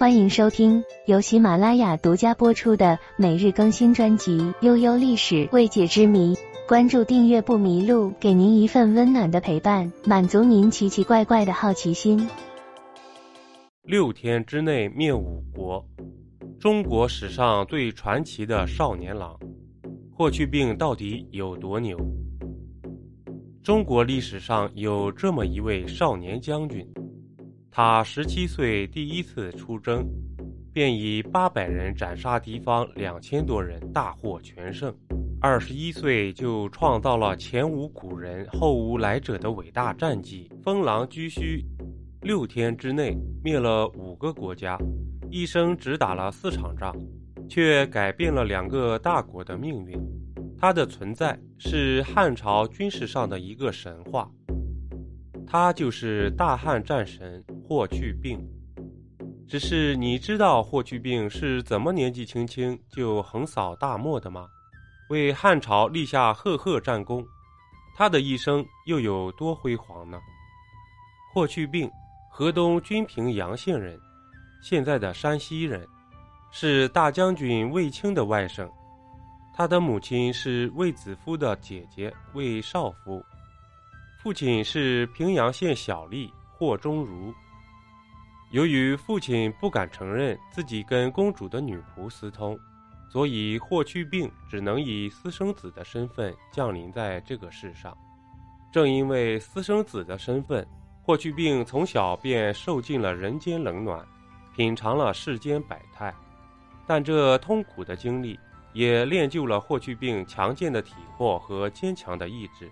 [0.00, 6.32] 欢迎收听由喜马拉雅独家播出的每日更新专辑《悠悠历史未解之谜》，
[6.66, 12.26] 关注订阅不迷路，给您一份温暖的陪伴，满足您奇奇怪怪的好奇心。
[13.82, 15.84] 六天之内灭五国，
[16.58, 19.38] 中国史上最传奇的少年郎，
[20.10, 21.98] 霍去病到底有多牛？
[23.62, 26.90] 中国历史上有这么一位少年将军。
[27.72, 30.04] 他十七岁第一次出征，
[30.72, 34.92] 便以八百人斩杀敌方两千多人，大获全胜。
[35.40, 41.64] 二十一岁就创造了前无古人后无来者的伟大战绩，封狼居胥。
[42.22, 44.76] 六天之内灭了五个国家，
[45.30, 46.94] 一生只打了四场仗，
[47.48, 49.96] 却改变了两个大国的命运。
[50.58, 54.28] 他的存在是汉朝军事上的一个神话。
[55.46, 58.44] 他就是大汉战神霍去病，
[59.46, 64.48] 只是你知道霍去病是怎么年纪轻轻就横扫大漠的吗？
[65.08, 67.24] 为汉朝立下赫赫战功，
[67.94, 70.18] 他的一生又有多辉煌呢？
[71.32, 71.88] 霍去病，
[72.28, 73.96] 河东均平阳县人，
[74.60, 75.86] 现在的山西人，
[76.50, 78.68] 是大将军卫青的外甥，
[79.54, 83.24] 他的母亲是卫子夫的姐姐卫少夫。
[84.20, 87.32] 父亲是平阳县小吏霍中儒。
[88.50, 92.58] 由于父亲不敢承认自己跟公主的女仆私通，
[93.08, 97.96] 所以霍去病只能以私生子的身份降临在这个世上。
[98.72, 100.66] 正因为私生子的身份，
[101.00, 104.04] 霍去病从小便受尽了人间冷暖，
[104.56, 106.12] 品尝了世间百态。
[106.88, 108.36] 但这痛苦的经历
[108.72, 112.68] 也练就了霍去病强健的体魄和坚强的意志。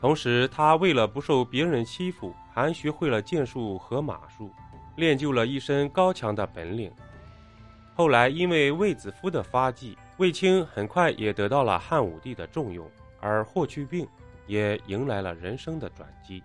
[0.00, 4.50] 同时，他为了不受别人欺负，还学会了剑术和马术，
[4.96, 6.90] 练就了一身高强的本领。
[7.94, 14.06] 后来，因为卫子夫的发迹，卫青很快也得到了汉武帝的重用，而霍去病
[14.46, 16.42] 也迎来了人生的转机。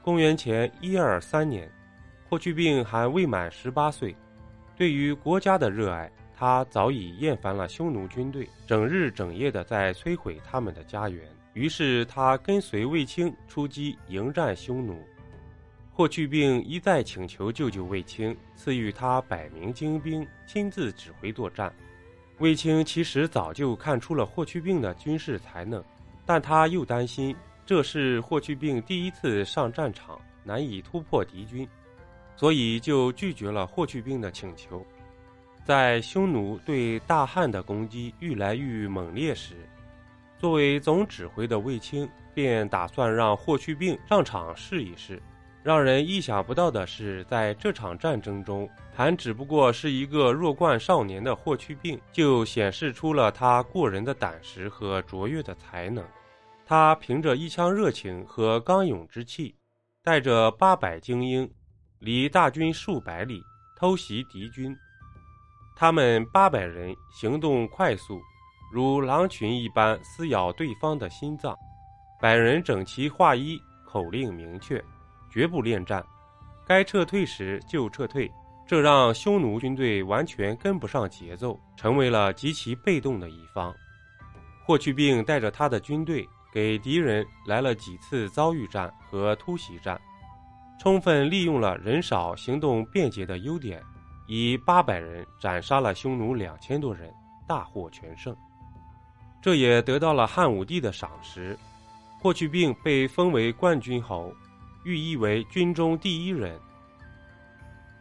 [0.00, 1.70] 公元前一二三年，
[2.28, 4.16] 霍去病还未满十八岁，
[4.76, 11.26] 对于国家的热爱，他早已厌烦了匈奴军队整日整夜的在摧毁他们的家园。
[11.54, 15.02] 于是他跟随卫青出击迎战匈奴，
[15.96, 21.74] 霍去病一再请求舅舅卫青赐予他百名精兵，亲自指挥作战。
[22.36, 25.82] 卫青其实早就看出了霍去病的军事才能，
[26.26, 27.34] 但他又担心
[27.64, 31.66] 这是霍去病第一次上战场，难以突破敌军，
[32.36, 34.84] 所以就拒绝了霍去病的请求。
[35.64, 39.54] 在匈奴对大汉的攻击愈来愈猛烈时，
[40.38, 45.18] 作为总指挥的卫青便打算让霍去病上场试一试。
[45.66, 56.04] 让人意想不到的是，在这场战争中，还只不过是一个弱冠少年的霍去病，就显示出了他过人的胆识和卓越的才能。
[56.64, 59.56] 他凭着一腔热情和刚勇之气，
[60.04, 61.50] 带着八百精英，
[61.98, 63.42] 离大军数百里
[63.76, 64.72] 偷袭敌军。
[65.74, 68.20] 他们八百人行动快速。
[68.72, 71.56] 如狼群一般撕咬对方的心脏，
[72.20, 74.80] 百人整齐划一，口令明确，
[75.36, 76.02] 绝不恋战，
[76.66, 78.32] 该撤退时就撤退。
[78.66, 83.70] 这让匈奴军队完全跟不上节奏，成为了极其被动的一方。
[84.64, 90.00] 霍去病带着他的军队给敌人来了几次遭遇战和突袭战，
[90.80, 93.82] 充分利用了人少、行动便捷的优点，
[94.26, 97.12] 以八百人斩杀了匈奴两千多人，
[97.46, 98.34] 大获全胜。
[99.42, 101.54] 这也得到了汉武帝的赏识，
[102.22, 104.32] 霍去病被封为冠军侯，
[104.86, 106.56] 寓意为军中第一人。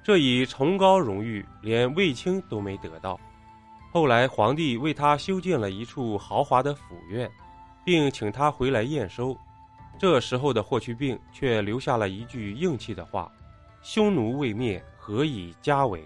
[0.03, 3.19] 这一崇高荣誉，连卫青都没得到。
[3.91, 7.28] 后来皇帝为他修建了一处豪华的府院，
[7.84, 9.35] 并请他回来验收。
[9.97, 13.31] 这时候的霍去病却留下了一句硬气的话
[13.81, 16.04] ：“匈奴未灭，何以家为？”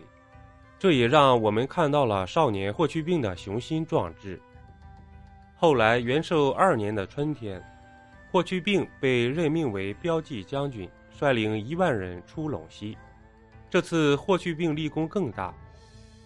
[0.80, 4.42] 这也让我们看到了少年霍去病的雄心壮志。
[5.58, 7.62] 后来元寿二年的春天，
[8.32, 12.98] 霍去病被任命为骠骑将军，率领一万人出陇西。
[13.70, 15.54] 这次霍去病立功更大，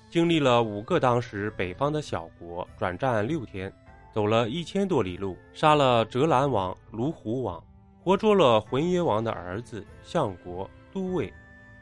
[0.10, 3.72] 经历了五个当时北方的小国，转战六天，
[4.14, 7.64] 走了一千多里路，杀了折兰王、卢虎王，
[8.02, 11.34] 活捉了浑邪王的儿子相国、都尉，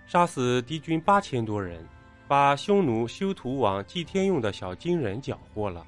[0.05, 1.83] 杀死敌军八千多人，
[2.27, 5.85] 把匈奴修图王祭天用的小金人缴获了。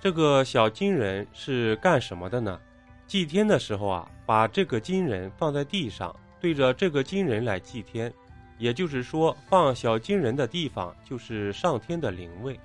[0.00, 2.60] 这个小金人是干什么的呢？
[3.06, 8.12] 祭天的时候啊，把这个金人放在地上，对着这个金人来祭天，
[8.58, 12.58] 也就是说，放小金人的地方就是上天的灵位。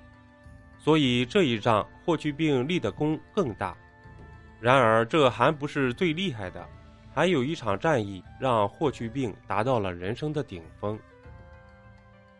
[0.78, 3.76] 所以这一仗霍去病立的功更大。
[4.60, 6.66] 然而这还不是最厉害的，
[7.14, 10.98] 还有一场战役让霍去病达到了人生的顶峰。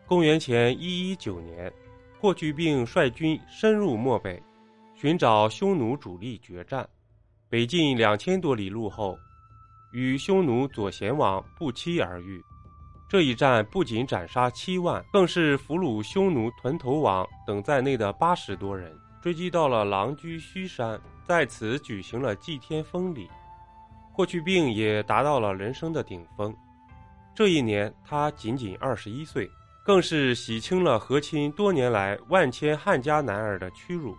[0.07, 1.71] 公元前一一九年，
[2.19, 4.41] 霍去病率军深入漠北，
[4.95, 6.87] 寻找匈奴主力决战。
[7.51, 9.19] 北进两千多里路后，
[9.91, 12.41] 与匈奴左贤王不期而遇。
[13.09, 23.29] 这一战不仅斩杀七万，更是俘虏匈奴屯头王等在内的八十多人，追击到了狼居胥山，在此举行了祭天封礼。
[24.13, 26.55] 霍去病也达到了人生的顶峰。
[27.35, 29.45] 这一年他仅仅二十一岁，
[29.83, 34.15] 更是洗清了和亲多年来万千汉家男儿的屈辱。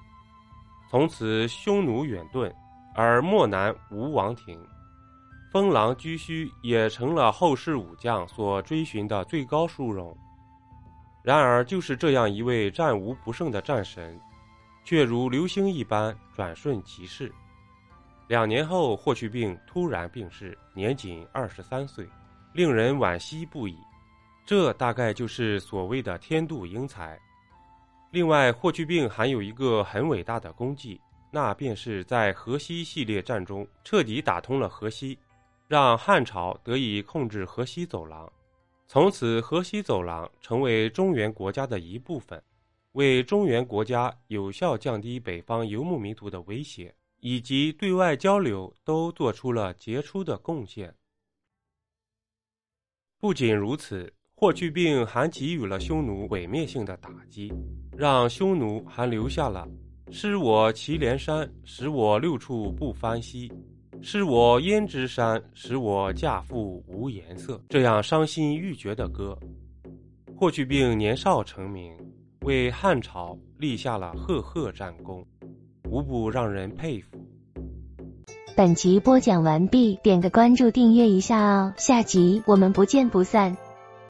[0.91, 2.53] 从此匈奴远遁，
[2.95, 4.59] 而漠南无王庭。
[5.51, 10.17] 封狼居胥也成了后世武将所追寻的最高殊荣。
[11.23, 14.19] 然而，就是这样一位战无不胜的战神，
[14.85, 17.33] 却如流星一般转瞬即逝。
[18.29, 22.09] 两年后，霍去病突然病逝，年仅二十三岁，
[22.55, 23.77] 令人惋惜不已。
[24.45, 27.19] 这大概就是所谓的天妒英才。
[28.11, 31.01] 另外，霍去病还有一个很伟大的功绩，
[31.33, 35.19] 那便是在河西系列战中彻底打通了河西。
[35.69, 38.31] 让汉朝得以控制河西走廊，
[38.87, 42.43] 从此河西走廊成为中原国家的一部分，
[42.93, 50.95] 为中原国家有效降低北方游牧民族的威胁以及对外交流都做出了杰出的贡献。
[53.19, 57.51] 不仅如此，霍去病还给予了匈奴毁灭性的打击，
[57.97, 59.67] 让匈奴还留下了
[60.13, 63.51] “失我祁连山，使我六处不翻稀”。
[64.03, 67.59] 失我胭脂山，使我嫁妇无颜色。
[67.69, 69.39] 这样伤心欲绝的歌，
[70.37, 71.91] 霍去病年少成名，
[72.41, 75.25] 为汉朝立下了赫赫战功，
[75.89, 77.17] 无不让人佩服。
[78.55, 83.57] 本集播讲完毕，点个关注，订阅一下哦，下集我们不见不散。